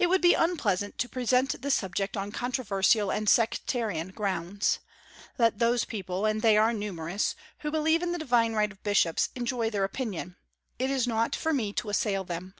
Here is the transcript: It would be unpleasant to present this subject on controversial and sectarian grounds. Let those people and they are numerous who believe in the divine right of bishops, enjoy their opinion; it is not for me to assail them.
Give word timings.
It 0.00 0.08
would 0.08 0.20
be 0.22 0.34
unpleasant 0.34 0.98
to 0.98 1.08
present 1.08 1.62
this 1.62 1.76
subject 1.76 2.16
on 2.16 2.32
controversial 2.32 3.12
and 3.12 3.28
sectarian 3.30 4.08
grounds. 4.08 4.80
Let 5.38 5.60
those 5.60 5.84
people 5.84 6.26
and 6.26 6.42
they 6.42 6.56
are 6.56 6.72
numerous 6.72 7.36
who 7.60 7.70
believe 7.70 8.02
in 8.02 8.10
the 8.10 8.18
divine 8.18 8.54
right 8.54 8.72
of 8.72 8.82
bishops, 8.82 9.28
enjoy 9.36 9.70
their 9.70 9.84
opinion; 9.84 10.34
it 10.80 10.90
is 10.90 11.06
not 11.06 11.36
for 11.36 11.52
me 11.52 11.72
to 11.74 11.90
assail 11.90 12.24
them. 12.24 12.56